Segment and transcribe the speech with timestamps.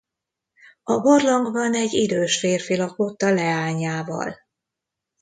[0.83, 4.37] A barlangban egy idős férfi lakott a leányával.